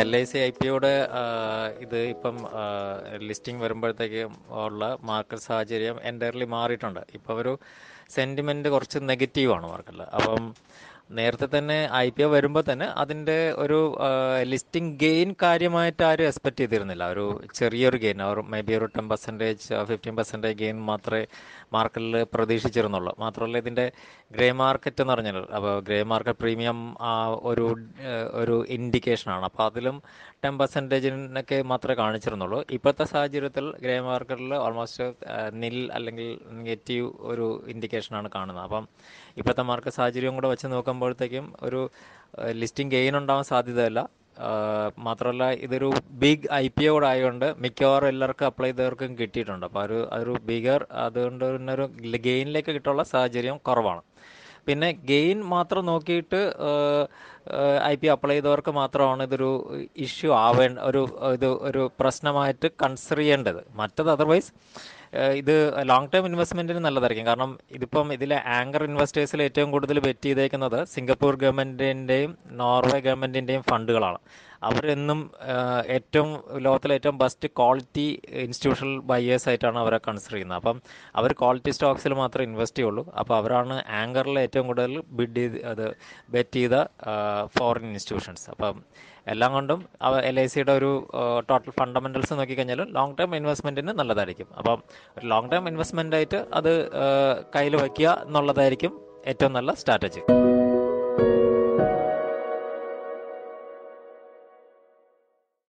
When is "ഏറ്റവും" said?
69.42-69.70, 75.96-76.30, 76.98-77.16, 84.44-84.66, 99.32-99.54